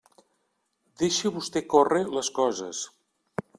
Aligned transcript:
Deixe 1.01 1.33
vostè 1.35 1.63
córrer 1.75 2.01
les 2.19 2.35
coses. 2.41 2.83